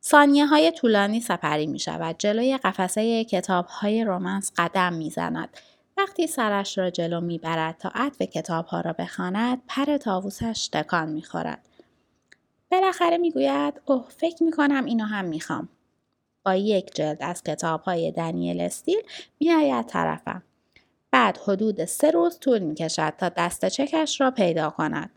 ثانیه 0.02 0.46
های 0.46 0.72
طولانی 0.72 1.20
سپری 1.20 1.66
می 1.66 1.78
شود 1.78 2.18
جلوی 2.18 2.58
قفسه 2.58 3.24
کتاب 3.24 3.66
های 3.66 4.04
رومنس 4.04 4.52
قدم 4.56 4.92
می 4.92 5.10
زند 5.10 5.48
وقتی 5.96 6.26
سرش 6.26 6.78
را 6.78 6.90
جلو 6.90 7.20
می 7.20 7.38
برد 7.38 7.78
تا 7.78 7.90
عطف 7.94 8.22
کتاب 8.22 8.66
ها 8.66 8.80
را 8.80 8.92
بخواند 8.92 9.62
پر 9.68 9.96
تاووسش 9.96 10.68
تکان 10.72 11.08
می 11.08 11.22
خورد 11.22 11.68
بالاخره 12.70 13.18
می 13.18 13.30
گوید 13.30 13.80
اوه 13.84 14.08
فکر 14.08 14.42
می 14.42 14.50
کنم 14.52 14.84
اینو 14.84 15.04
هم 15.04 15.24
می 15.24 15.40
خوام. 15.40 15.68
با 16.44 16.54
یک 16.54 16.94
جلد 16.94 17.18
از 17.20 17.42
کتاب 17.42 17.80
های 17.82 18.12
دنیل 18.12 18.60
استیل 18.60 19.02
می 19.40 19.52
آید 19.52 19.86
طرفم. 19.86 20.42
بعد 21.30 21.38
حدود 21.46 21.84
سه 21.84 22.10
روز 22.10 22.38
طول 22.38 22.58
می 22.58 22.74
کشد 22.74 23.14
تا 23.18 23.28
دست 23.28 23.66
چکش 23.68 24.20
را 24.20 24.30
پیدا 24.30 24.70
کند. 24.70 25.10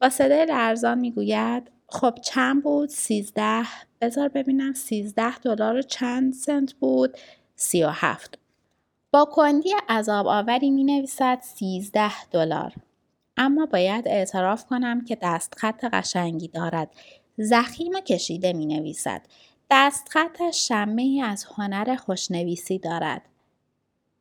با 0.00 0.08
صدای 0.08 0.46
لرزان 0.46 0.98
می 0.98 1.10
گوید 1.10 1.70
خب 1.88 2.14
چند 2.22 2.62
بود؟ 2.62 2.88
سیزده 2.88 3.66
بذار 4.00 4.28
ببینم 4.28 4.72
سیزده 4.72 5.38
دلار 5.38 5.82
چند 5.82 6.34
سنت 6.34 6.72
بود؟ 6.72 7.18
سی 7.56 7.82
و 7.84 7.88
هفت. 7.88 8.38
با 9.10 9.24
کندی 9.24 9.70
عذاب 9.88 10.26
آوری 10.26 10.70
می 10.70 10.84
نویسد 10.84 11.38
سیزده 11.42 12.24
دلار. 12.30 12.72
اما 13.36 13.66
باید 13.66 14.08
اعتراف 14.08 14.66
کنم 14.66 15.04
که 15.04 15.18
دستخط 15.22 15.84
قشنگی 15.84 16.48
دارد. 16.48 16.90
زخیم 17.36 18.00
کشیده 18.00 18.52
می 18.52 18.66
نویسد. 18.66 19.22
دستخطش 19.70 20.68
شمه 20.68 21.22
از 21.24 21.44
هنر 21.44 21.96
خوشنویسی 21.96 22.78
دارد. 22.78 23.22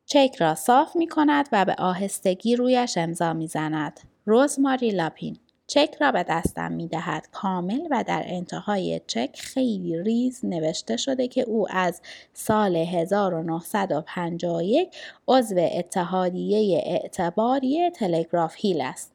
چک 0.10 0.36
را 0.40 0.56
صاف 0.56 0.96
می 0.96 1.08
کند 1.08 1.50
و 1.52 1.66
به 1.66 1.76
آهستگی 1.78 2.56
رویش 2.56 2.98
امضا 2.98 3.34
می 3.34 3.48
زند. 3.48 4.00
روزماری 4.26 4.92
لاپین 4.92 5.38
چک 5.68 5.96
را 6.02 6.12
به 6.12 6.24
دستم 6.24 6.72
می 6.72 6.88
دهد 6.88 7.28
کامل 7.32 7.88
و 7.92 8.04
در 8.08 8.24
انتهای 8.26 9.02
چک 9.08 9.40
خیلی 9.40 10.04
ریز 10.04 10.46
نوشته 10.46 10.98
شده 10.98 11.28
که 11.28 11.42
او 11.42 11.72
از 11.72 12.02
سال 12.34 12.76
1951 12.76 14.96
عضو 15.28 15.56
اتحادیه 15.58 16.84
اعتباری 16.86 17.90
تلگراف 17.90 18.56
هیل 18.58 18.82
است. 18.82 19.12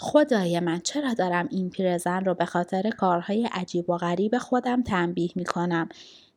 خدای 0.00 0.60
من 0.60 0.80
چرا 0.80 1.14
دارم 1.14 1.48
این 1.50 1.70
پیرزن 1.70 2.24
رو 2.24 2.34
به 2.34 2.44
خاطر 2.44 2.90
کارهای 2.90 3.48
عجیب 3.52 3.90
و 3.90 3.96
غریب 3.96 4.38
خودم 4.38 4.82
تنبیه 4.82 5.30
می 5.34 5.44
کنم 5.44 5.88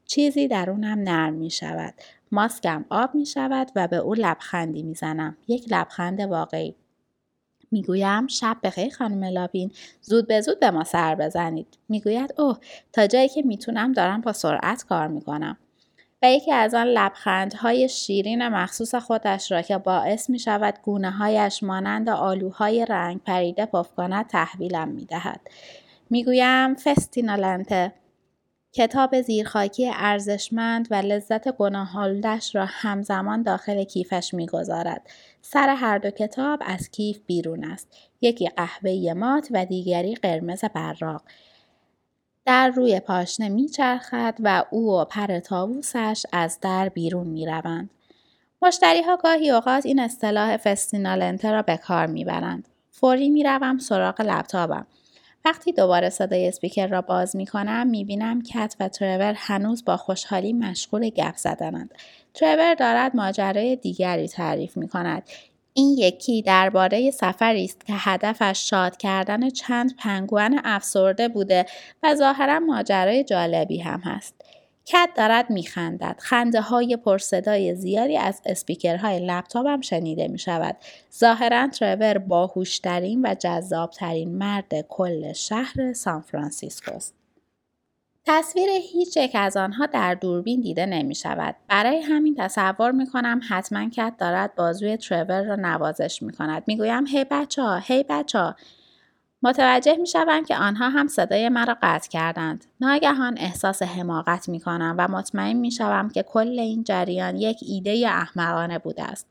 چیزی 0.05 0.47
درونم 0.47 0.99
نرم 0.99 1.33
می 1.33 1.49
شود. 1.49 1.93
ماسکم 2.31 2.85
آب 2.89 3.15
می 3.15 3.25
شود 3.25 3.71
و 3.75 3.87
به 3.87 3.97
او 3.97 4.13
لبخندی 4.13 4.83
می 4.83 4.93
زنم. 4.93 5.37
یک 5.47 5.65
لبخند 5.71 6.19
واقعی. 6.19 6.75
می‌گویم 7.71 8.27
شب 8.27 8.57
بخیر 8.63 8.93
خانم 8.93 9.23
لابین 9.23 9.71
زود 10.01 10.27
به 10.27 10.41
زود 10.41 10.59
به 10.59 10.71
ما 10.71 10.83
سر 10.83 11.15
بزنید 11.15 11.77
می‌گوید 11.89 12.33
اوه 12.37 12.57
تا 12.93 13.07
جایی 13.07 13.29
که 13.29 13.41
می‌تونم 13.41 13.93
دارم 13.93 14.21
با 14.21 14.33
سرعت 14.33 14.85
کار 14.85 15.07
می‌کنم 15.07 15.57
و 16.21 16.31
یکی 16.31 16.51
از 16.51 16.73
آن 16.73 16.87
لبخندهای 16.87 17.89
شیرین 17.89 18.47
مخصوص 18.47 18.95
خودش 18.95 19.51
را 19.51 19.61
که 19.61 19.77
باعث 19.77 20.29
می 20.29 20.39
شود 20.39 20.79
گونه 20.83 21.11
هایش 21.11 21.63
مانند 21.63 22.09
آلوهای 22.09 22.85
رنگ 22.85 23.23
پریده 23.23 23.65
پف 23.65 23.95
کند 23.95 24.27
تحویلم 24.27 24.87
می 24.87 25.05
دهد. 25.05 25.41
می 26.09 26.23
گویم 26.23 26.75
فستینالنته 26.75 27.93
کتاب 28.73 29.21
زیرخاکی 29.21 29.91
ارزشمند 29.93 30.87
و 30.91 30.95
لذت 30.95 31.47
گناهالودش 31.49 32.55
را 32.55 32.65
همزمان 32.67 33.43
داخل 33.43 33.83
کیفش 33.83 34.33
می‌گذارد. 34.33 35.09
سر 35.41 35.69
هر 35.69 35.97
دو 35.97 36.09
کتاب 36.09 36.59
از 36.65 36.89
کیف 36.89 37.19
بیرون 37.25 37.63
است. 37.63 37.87
یکی 38.21 38.47
قهوه 38.47 39.13
مات 39.13 39.47
و 39.51 39.65
دیگری 39.65 40.15
قرمز 40.15 40.63
براق. 40.63 41.21
در 42.45 42.69
روی 42.69 42.99
پاشنه 42.99 43.49
میچرخد 43.49 44.35
و 44.39 44.65
او 44.69 44.91
و 44.91 45.05
پر 45.05 45.39
تاووسش 45.39 46.25
از 46.31 46.59
در 46.61 46.89
بیرون 46.89 47.27
می‌روند. 47.27 47.89
مشتری 48.61 49.01
ها 49.01 49.17
گاهی 49.17 49.51
اوقات 49.51 49.85
این 49.85 49.99
اصطلاح 49.99 50.57
فستینالنته 50.57 51.51
را 51.51 51.61
به 51.61 51.77
کار 51.77 52.05
می‌برند. 52.05 52.67
فوری 52.91 53.29
می‌روم 53.29 53.77
سراغ 53.77 54.21
لپتاپم. 54.21 54.87
وقتی 55.45 55.71
دوباره 55.71 56.09
صدای 56.09 56.47
اسپیکر 56.47 56.87
را 56.87 57.01
باز 57.01 57.35
می 57.35 57.45
کنم 57.45 57.87
می 57.87 58.05
بینم 58.05 58.41
کت 58.41 58.75
و 58.79 58.89
ترور 58.89 59.33
هنوز 59.37 59.85
با 59.85 59.97
خوشحالی 59.97 60.53
مشغول 60.53 61.09
گپ 61.09 61.37
زدنند. 61.37 61.93
ترور 62.33 62.73
دارد 62.73 63.15
ماجرای 63.15 63.75
دیگری 63.75 64.27
تعریف 64.27 64.77
می 64.77 64.87
کند. 64.87 65.23
این 65.73 65.95
یکی 65.97 66.41
درباره 66.41 67.11
سفری 67.11 67.65
است 67.65 67.85
که 67.85 67.93
هدفش 67.95 68.69
شاد 68.69 68.97
کردن 68.97 69.49
چند 69.49 69.95
پنگوان 69.97 70.61
افسرده 70.63 71.27
بوده 71.27 71.65
و 72.03 72.15
ظاهرا 72.15 72.59
ماجرای 72.59 73.23
جالبی 73.23 73.79
هم 73.79 73.99
هست. 73.99 74.38
کت 74.89 75.09
دارد 75.15 75.49
میخندد. 75.49 76.15
خنده 76.19 76.61
های 76.61 76.97
پرصدای 76.97 77.75
زیادی 77.75 78.17
از 78.17 78.41
اسپیکرهای 78.45 79.19
لپتاپم 79.19 79.81
شنیده 79.81 80.27
می 80.27 80.39
شود. 80.39 80.77
ظاهرا 81.19 81.67
ترور 81.67 82.17
باهوشترین 82.17 83.21
و 83.25 83.35
جذابترین 83.39 84.37
مرد 84.37 84.81
کل 84.81 85.33
شهر 85.33 85.93
سان 85.93 86.21
فرانسیسکو 86.21 86.95
است. 86.95 87.13
تصویر 88.25 88.69
هیچ 88.69 89.17
یک 89.17 89.31
از 89.33 89.57
آنها 89.57 89.85
در 89.85 90.15
دوربین 90.15 90.61
دیده 90.61 90.85
نمی 90.85 91.15
شود. 91.15 91.55
برای 91.67 92.01
همین 92.01 92.35
تصور 92.35 92.91
می 92.91 93.07
کنم 93.07 93.41
حتما 93.49 93.89
کت 93.89 94.13
دارد 94.17 94.55
بازوی 94.55 94.97
ترور 94.97 95.43
را 95.43 95.55
نوازش 95.55 96.21
می 96.21 96.33
کند. 96.33 96.63
می 96.67 96.77
گویم 96.77 97.07
هی 97.07 97.25
بچه 97.31 97.61
ها، 97.61 97.77
هی 97.77 98.05
بچه 98.09 98.39
ها. 98.39 98.55
متوجه 99.43 99.95
می 99.95 100.07
شوم 100.07 100.43
که 100.43 100.55
آنها 100.55 100.89
هم 100.89 101.07
صدای 101.07 101.49
مرا 101.49 101.77
قطع 101.81 102.09
کردند. 102.09 102.65
ناگهان 102.81 103.37
احساس 103.37 103.81
حماقت 103.81 104.49
می 104.49 104.59
کنم 104.59 104.95
و 104.97 105.07
مطمئن 105.07 105.53
می 105.53 105.71
شوم 105.71 106.09
که 106.09 106.23
کل 106.23 106.59
این 106.59 106.83
جریان 106.83 107.35
یک 107.35 107.57
ایده 107.61 108.05
احمقانه 108.07 108.79
بوده 108.79 109.03
است. 109.03 109.27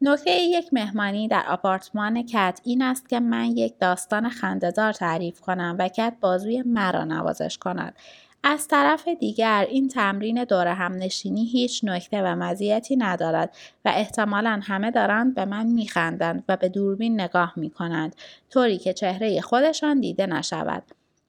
نکته 0.00 0.30
یک 0.30 0.68
مهمانی 0.72 1.28
در 1.28 1.44
آپارتمان 1.48 2.22
کت 2.22 2.60
این 2.64 2.82
است 2.82 3.08
که 3.08 3.20
من 3.20 3.44
یک 3.44 3.74
داستان 3.80 4.28
خندهدار 4.28 4.92
تعریف 4.92 5.40
کنم 5.40 5.76
و 5.78 5.88
کت 5.88 6.14
بازوی 6.20 6.62
مرا 6.62 7.04
نوازش 7.04 7.58
کند. 7.58 7.94
از 8.44 8.68
طرف 8.68 9.08
دیگر 9.08 9.66
این 9.70 9.88
تمرین 9.88 10.44
دور 10.44 10.66
هم 10.66 10.92
نشینی 10.92 11.44
هیچ 11.44 11.84
نکته 11.84 12.22
و 12.22 12.36
مزیتی 12.36 12.96
ندارد 12.96 13.56
و 13.84 13.92
احتمالا 13.96 14.60
همه 14.62 14.90
دارند 14.90 15.34
به 15.34 15.44
من 15.44 15.66
میخندند 15.66 16.44
و 16.48 16.56
به 16.56 16.68
دوربین 16.68 17.20
نگاه 17.20 17.52
می‌کنند 17.56 18.16
طوری 18.50 18.78
که 18.78 18.92
چهره 18.92 19.40
خودشان 19.40 20.00
دیده 20.00 20.26
نشود. 20.26 20.82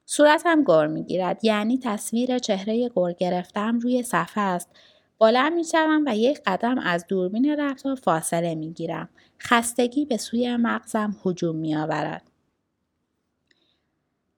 صورتم 0.05 0.63
گر 0.63 0.87
می‌گیرد 0.87 1.45
یعنی 1.45 1.79
تصویر 1.83 2.39
چهره 2.39 2.89
گر 2.95 3.11
گرفتم 3.19 3.79
روی 3.79 4.03
صفحه 4.03 4.43
است. 4.43 4.69
بلند 5.19 5.53
می‌شوم 5.53 6.03
و 6.07 6.17
یک 6.17 6.41
قدم 6.45 6.79
از 6.79 7.05
دوربین 7.07 7.55
رفتار 7.59 7.95
فاصله 7.95 8.55
می‌گیرم. 8.55 9.09
خستگی 9.39 10.05
به 10.05 10.17
سوی 10.17 10.57
مغزم 10.57 11.15
هجوم 11.25 11.55
میآورد. 11.55 12.32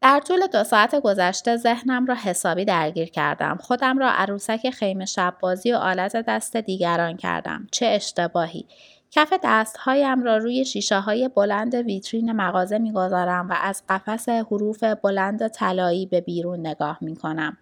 در 0.05 0.19
طول 0.19 0.47
دو 0.47 0.63
ساعت 0.63 0.95
گذشته 0.95 1.57
ذهنم 1.57 2.05
را 2.05 2.15
حسابی 2.15 2.65
درگیر 2.65 3.09
کردم. 3.09 3.57
خودم 3.61 3.97
را 3.97 4.11
عروسک 4.11 4.69
خیمه 4.69 5.05
شب 5.05 5.33
بازی 5.39 5.73
و 5.73 5.75
آلت 5.75 6.15
دست 6.15 6.57
دیگران 6.57 7.17
کردم. 7.17 7.67
چه 7.71 7.85
اشتباهی. 7.85 8.65
کف 9.11 9.33
دستهایم 9.43 10.23
را 10.23 10.37
روی 10.37 10.65
شیشه 10.65 10.99
های 10.99 11.27
بلند 11.27 11.75
ویترین 11.75 12.31
مغازه 12.31 12.77
می‌گذارم 12.77 13.49
و 13.49 13.55
از 13.61 13.83
قفس 13.89 14.29
حروف 14.29 14.83
بلند 14.83 15.47
طلایی 15.47 16.05
به 16.05 16.21
بیرون 16.21 16.67
نگاه 16.67 16.97
می 17.01 17.15
کنم. 17.15 17.57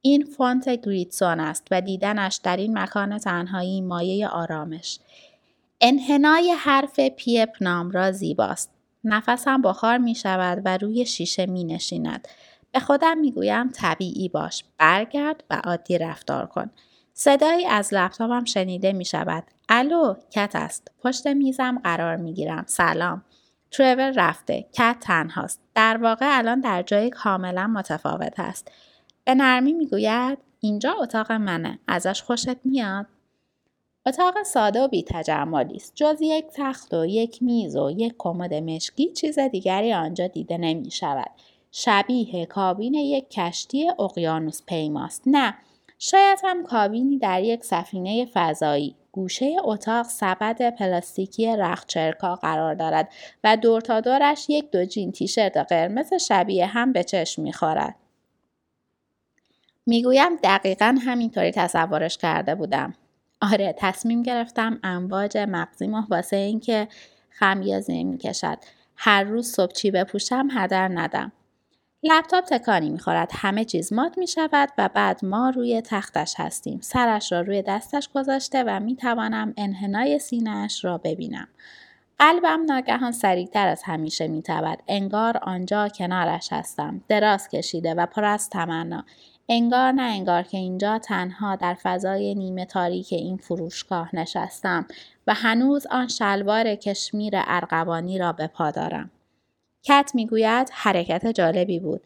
این 0.00 0.24
فونت 0.24 0.68
گریتسون 0.68 1.40
است 1.40 1.66
و 1.70 1.80
دیدنش 1.80 2.40
در 2.42 2.56
این 2.56 2.78
مکان 2.78 3.18
تنها 3.18 3.80
مایه 3.80 4.28
آرامش. 4.28 4.98
انحنای 5.80 6.50
حرف 6.50 7.00
P 7.00 7.50
پنامبرا 7.60 8.12
زیباست. 8.12 8.73
نفسم 9.04 9.62
بخار 9.62 9.98
می 9.98 10.14
شود 10.14 10.62
و 10.64 10.76
روی 10.76 11.06
شیشه 11.06 11.46
می 11.46 11.64
نشیند. 11.64 12.28
به 12.72 12.80
خودم 12.80 13.18
می‌گویم 13.18 13.68
طبیعی 13.68 14.28
باش 14.28 14.64
برگرد 14.78 15.44
و 15.50 15.60
عادی 15.64 15.98
رفتار 15.98 16.46
کن 16.46 16.70
صدایی 17.12 17.66
از 17.66 17.94
لپتاپم 17.94 18.44
شنیده 18.44 18.92
می 18.92 19.04
شود. 19.04 19.44
الو 19.68 20.14
کت 20.30 20.50
است. 20.54 20.90
پشت 21.02 21.26
میزم 21.26 21.80
قرار 21.84 22.16
می 22.16 22.34
گیرم. 22.34 22.64
سلام. 22.66 23.24
ترور 23.70 24.12
رفته. 24.16 24.66
کت 24.72 24.96
تنهاست. 25.00 25.60
در 25.74 25.96
واقع 25.96 26.38
الان 26.38 26.60
در 26.60 26.82
جای 26.82 27.10
کاملا 27.10 27.66
متفاوت 27.66 28.40
است. 28.40 28.70
به 29.24 29.34
نرمی 29.34 29.72
می 29.72 29.86
گوید 29.86 30.38
اینجا 30.60 30.94
اتاق 31.00 31.32
منه. 31.32 31.78
ازش 31.88 32.22
خوشت 32.22 32.56
میاد؟ 32.64 33.06
اتاق 34.06 34.42
ساده 34.42 34.80
و 34.80 34.88
بی 34.88 35.04
تجملی 35.08 35.76
است. 35.76 35.92
جز 35.94 36.18
یک 36.20 36.44
تخت 36.54 36.94
و 36.94 37.06
یک 37.06 37.42
میز 37.42 37.76
و 37.76 37.90
یک 37.90 38.14
کمد 38.18 38.54
مشکی 38.54 39.12
چیز 39.12 39.38
دیگری 39.38 39.92
آنجا 39.92 40.26
دیده 40.26 40.58
نمی 40.58 40.90
شود. 40.90 41.30
شبیه 41.72 42.46
کابین 42.46 42.94
یک 42.94 43.30
کشتی 43.30 43.90
اقیانوس 43.98 44.62
پیماست. 44.66 45.22
نه 45.26 45.54
شاید 45.98 46.38
هم 46.44 46.64
کابینی 46.64 47.18
در 47.18 47.42
یک 47.42 47.64
سفینه 47.64 48.26
فضایی 48.34 48.96
گوشه 49.12 49.56
اتاق 49.64 50.06
سبد 50.06 50.76
پلاستیکی 50.76 51.56
رختچرکا 51.56 52.36
قرار 52.36 52.74
دارد 52.74 53.12
و 53.44 53.56
دور 53.56 53.80
تا 53.80 54.00
دورش 54.00 54.46
یک 54.48 54.70
دو 54.70 54.84
جین 54.84 55.12
تیشرت 55.12 55.56
قرمز 55.56 56.14
شبیه 56.14 56.66
هم 56.66 56.92
به 56.92 57.04
چشم 57.04 57.42
می‌خورد 57.42 57.94
می‌گویم 59.86 60.36
دقیقا 60.36 60.98
همینطوری 61.00 61.50
تصورش 61.50 62.18
کرده 62.18 62.54
بودم 62.54 62.94
آره 63.40 63.74
تصمیم 63.78 64.22
گرفتم 64.22 64.78
امواج 64.82 65.38
مغزیمو 65.38 66.02
واسه 66.10 66.36
اینکه 66.36 66.88
خمیازه 67.30 68.04
می‌کشد. 68.04 68.58
هر 68.96 69.24
روز 69.24 69.52
صبح 69.52 69.72
چی 69.72 69.90
بپوشم 69.90 70.48
هدر 70.52 70.88
ندم. 70.88 71.32
لپتاپ 72.02 72.44
تکانی 72.44 72.90
می‌خورد. 72.90 73.30
همه 73.34 73.64
چیز 73.64 73.92
مات 73.92 74.18
می 74.18 74.26
شود 74.26 74.68
و 74.78 74.88
بعد 74.94 75.24
ما 75.24 75.50
روی 75.50 75.80
تختش 75.80 76.34
هستیم. 76.38 76.80
سرش 76.82 77.32
را 77.32 77.40
روی 77.40 77.62
دستش 77.62 78.08
گذاشته 78.14 78.64
و 78.64 78.80
می 78.80 78.96
توانم 78.96 79.54
انحنای 79.56 80.18
سینهاش 80.18 80.84
را 80.84 80.98
ببینم. 80.98 81.48
قلبم 82.18 82.64
ناگهان 82.66 83.12
سریعتر 83.12 83.68
از 83.68 83.82
همیشه 83.84 84.28
می 84.28 84.42
انگار 84.88 85.36
آنجا 85.36 85.88
کنارش 85.88 86.52
هستم. 86.52 87.00
دراز 87.08 87.48
کشیده 87.48 87.94
و 87.94 88.06
پر 88.06 88.24
از 88.24 88.50
تمنا. 88.50 89.04
انگار 89.48 89.92
نه 89.92 90.02
انگار 90.02 90.42
که 90.42 90.58
اینجا 90.58 90.98
تنها 90.98 91.56
در 91.56 91.76
فضای 91.82 92.34
نیمه 92.34 92.64
تاریک 92.64 93.08
این 93.12 93.36
فروشگاه 93.36 94.16
نشستم 94.16 94.86
و 95.26 95.34
هنوز 95.34 95.86
آن 95.86 96.08
شلوار 96.08 96.74
کشمیر 96.74 97.32
ارغوانی 97.36 98.18
را 98.18 98.32
به 98.32 98.46
پا 98.46 98.70
دارم. 98.70 99.10
کت 99.82 100.10
می‌گوید 100.14 100.68
حرکت 100.72 101.26
جالبی 101.26 101.78
بود. 101.78 102.00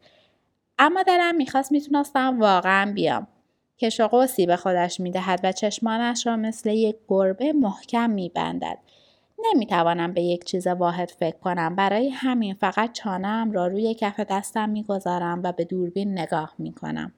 اما 0.78 1.02
دلم 1.02 1.34
می‌خواست 1.36 1.72
می‌تونستم 1.72 2.40
واقعا 2.40 2.92
بیام. 2.92 3.26
که 3.76 3.90
قوسی 3.90 4.46
به 4.46 4.56
خودش 4.56 5.00
می‌دهد 5.00 5.40
و 5.42 5.52
چشمانش 5.52 6.26
را 6.26 6.36
مثل 6.36 6.70
یک 6.70 6.96
گربه 7.08 7.52
محکم 7.52 8.10
میبندد. 8.10 8.78
نمی‌توانم 9.44 10.12
به 10.12 10.22
یک 10.22 10.44
چیز 10.44 10.66
واحد 10.66 11.10
فکر 11.10 11.36
کنم. 11.36 11.76
برای 11.76 12.08
همین 12.08 12.54
فقط 12.54 12.92
چانم 12.92 13.52
را 13.52 13.66
روی 13.66 13.94
کف 13.94 14.20
دستم 14.20 14.68
می‌گذارم 14.68 15.40
و 15.44 15.52
به 15.52 15.64
دوربین 15.64 16.18
نگاه 16.18 16.54
می‌کنم. 16.58 17.12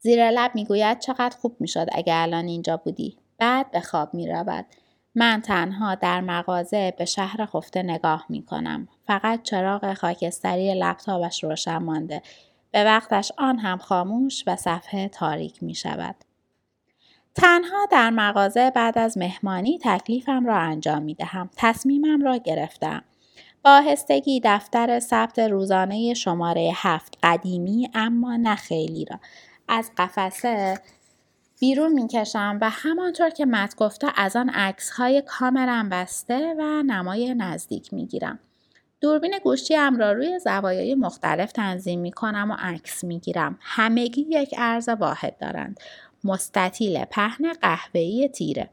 زیر 0.00 0.30
لب 0.30 0.50
می‌گوید 0.54 0.98
چقدر 0.98 1.36
خوب 1.36 1.56
می‌شد 1.60 1.86
اگر 1.92 2.22
الان 2.22 2.46
اینجا 2.46 2.76
بودی 2.76 3.16
بعد 3.38 3.70
به 3.70 3.80
خواب 3.80 4.14
می‌رود 4.14 4.66
من 5.14 5.40
تنها 5.40 5.94
در 5.94 6.20
مغازه 6.20 6.94
به 6.98 7.04
شهر 7.04 7.46
خفته 7.46 7.82
نگاه 7.82 8.26
می 8.28 8.42
کنم. 8.42 8.88
فقط 9.06 9.42
چراغ 9.42 9.94
خاکستری 9.94 10.74
لپتاپش 10.74 11.44
روشن 11.44 11.78
مانده. 11.78 12.22
به 12.70 12.84
وقتش 12.84 13.32
آن 13.38 13.58
هم 13.58 13.78
خاموش 13.78 14.44
و 14.46 14.56
صفحه 14.56 15.08
تاریک 15.08 15.62
می 15.62 15.74
شود. 15.74 16.14
تنها 17.34 17.86
در 17.90 18.10
مغازه 18.10 18.70
بعد 18.70 18.98
از 18.98 19.18
مهمانی 19.18 19.78
تکلیفم 19.82 20.46
را 20.46 20.56
انجام 20.56 21.02
می 21.02 21.14
دهم. 21.14 21.50
تصمیمم 21.56 22.22
را 22.22 22.36
گرفتم. 22.36 23.02
با 23.64 23.80
هستگی 23.80 24.40
دفتر 24.44 25.00
ثبت 25.00 25.38
روزانه 25.38 26.14
شماره 26.14 26.70
هفت 26.74 27.18
قدیمی 27.22 27.90
اما 27.94 28.36
نه 28.36 28.54
خیلی 28.54 29.04
را 29.04 29.20
از 29.68 29.90
قفسه 29.96 30.80
بیرون 31.60 31.92
می‌کشم 31.92 32.58
و 32.60 32.70
همانطور 32.70 33.30
که 33.30 33.46
مت 33.46 33.76
گفته 33.76 34.06
از 34.16 34.36
آن 34.36 34.50
عکس 34.50 34.90
های 34.90 35.22
کامرم 35.26 35.88
بسته 35.88 36.54
و 36.58 36.82
نمای 36.82 37.34
نزدیک 37.34 37.94
می‌گیرم. 37.94 38.38
دوربین 39.00 39.38
گوشیم 39.44 39.96
را 39.96 40.12
روی 40.12 40.38
زوایای 40.38 40.94
مختلف 40.94 41.52
تنظیم 41.52 42.00
می 42.00 42.12
کنم 42.12 42.50
و 42.50 42.56
عکس 42.58 43.04
می 43.04 43.18
گیرم. 43.18 43.58
همگی 43.60 44.26
یک 44.28 44.54
عرض 44.58 44.88
واحد 44.88 45.38
دارند. 45.38 45.80
مستطیل 46.24 47.04
پهن 47.04 47.52
قهوه‌ای 47.52 48.28
تیره. 48.28 48.70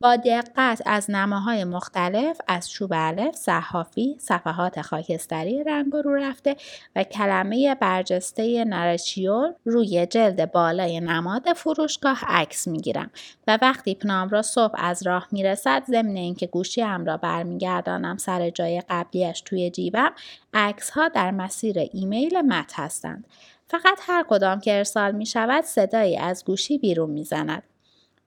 با 0.00 0.16
دقت 0.16 0.82
از 0.86 1.10
نماهای 1.10 1.64
مختلف 1.64 2.40
از 2.48 2.70
چوب 2.70 2.92
الف، 2.94 3.34
صحافی، 3.34 4.16
صفحات 4.18 4.82
خاکستری 4.82 5.64
رنگ 5.64 5.92
رو 5.92 6.14
رفته 6.14 6.56
و 6.96 7.04
کلمه 7.04 7.74
برجسته 7.74 8.64
نرچیول 8.64 9.52
روی 9.64 10.06
جلد 10.06 10.52
بالای 10.52 11.00
نماد 11.00 11.52
فروشگاه 11.52 12.20
عکس 12.26 12.68
می‌گیرم 12.68 13.10
و 13.46 13.58
وقتی 13.62 13.94
پنام 13.94 14.28
را 14.28 14.42
صبح 14.42 14.74
از 14.76 15.06
راه 15.06 15.28
می‌رسد 15.32 15.82
ضمن 15.86 16.16
اینکه 16.16 16.46
گوشیم 16.46 17.04
را 17.04 17.16
برمیگردانم 17.16 18.16
سر 18.16 18.50
جای 18.50 18.82
قبلیش 18.88 19.40
توی 19.40 19.70
جیبم 19.70 20.12
عکس 20.54 20.90
ها 20.90 21.08
در 21.08 21.30
مسیر 21.30 21.78
ایمیل 21.92 22.40
مت 22.40 22.72
هستند 22.74 23.26
فقط 23.66 23.98
هر 24.02 24.24
کدام 24.28 24.60
که 24.60 24.76
ارسال 24.78 25.12
می 25.12 25.26
شود 25.26 25.64
صدایی 25.64 26.16
از 26.16 26.44
گوشی 26.44 26.78
بیرون 26.78 27.10
می 27.10 27.24
زند. 27.24 27.62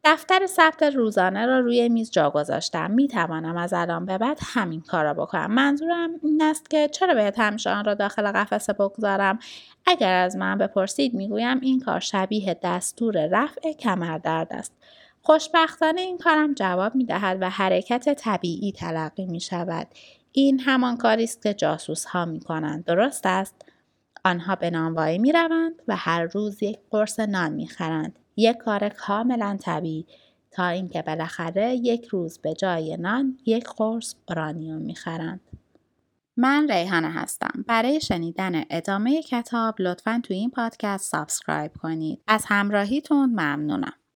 دفتر 0.03 0.45
ثبت 0.45 0.83
روزانه 0.83 1.45
را 1.45 1.59
روی 1.59 1.89
میز 1.89 2.11
جا 2.11 2.29
گذاشتم. 2.29 2.91
می 2.91 3.07
توانم 3.07 3.57
از 3.57 3.73
الان 3.73 4.05
به 4.05 4.17
بعد 4.17 4.39
همین 4.41 4.81
کار 4.81 5.03
را 5.03 5.13
بکنم. 5.13 5.51
منظورم 5.51 6.09
این 6.23 6.41
است 6.41 6.69
که 6.69 6.87
چرا 6.87 7.13
باید 7.13 7.33
همیشه 7.37 7.69
آن 7.69 7.85
را 7.85 7.93
داخل 7.93 8.31
قفسه 8.31 8.73
بگذارم؟ 8.73 9.39
اگر 9.85 10.13
از 10.13 10.35
من 10.35 10.57
بپرسید 10.57 11.13
می‌گویم 11.13 11.59
این 11.59 11.79
کار 11.79 11.99
شبیه 11.99 12.59
دستور 12.63 13.27
رفع 13.31 13.73
کمردرد 13.73 14.47
است. 14.53 14.73
خوشبختانه 15.21 16.01
این 16.01 16.17
کارم 16.17 16.53
جواب 16.53 16.95
می 16.95 17.05
دهد 17.05 17.37
و 17.41 17.49
حرکت 17.49 18.13
طبیعی 18.13 18.71
تلقی 18.71 19.25
می 19.25 19.39
شود 19.39 19.87
این 20.31 20.59
همان 20.59 20.97
کاری 20.97 21.23
است 21.23 21.43
که 21.43 21.53
جاسوس 21.53 22.05
ها 22.05 22.25
می 22.25 22.39
کنند 22.39 22.85
درست 22.85 23.25
است؟ 23.25 23.65
آنها 24.25 24.55
به 24.55 24.69
نانوایی 24.69 25.17
می 25.17 25.31
روند 25.31 25.81
و 25.87 25.95
هر 25.95 26.23
روز 26.23 26.63
یک 26.63 26.79
قرص 26.91 27.19
نان 27.19 27.53
می 27.53 27.67
خرند. 27.67 28.20
یک 28.38 28.58
کار 28.58 28.89
کاملا 28.89 29.58
طبیعی 29.62 30.06
تا 30.52 30.67
اینکه 30.67 31.02
بالاخره 31.02 31.76
یک 31.76 32.06
روز 32.06 32.38
به 32.38 32.54
جای 32.54 32.98
نان 32.98 33.38
یک 33.46 33.67
قرص 33.78 34.15
اورانیوم 34.30 34.82
می‌خرند. 34.82 35.41
من 36.38 36.67
ریحانه 36.72 37.12
هستم. 37.12 37.65
برای 37.67 38.02
شنیدن 38.02 38.63
ادامه 38.70 39.22
کتاب 39.22 39.76
لطفا 39.80 40.22
تو 40.24 40.34
این 40.34 40.50
پادکست 40.50 41.12
subscribe 41.12 41.71
کنید. 41.82 42.22
از 42.28 42.46
همراهیتون 42.48 43.30
ممنونم. 43.30 43.94